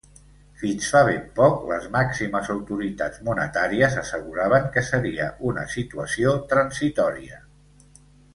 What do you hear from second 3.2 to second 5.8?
monetàries asseguraven que seria una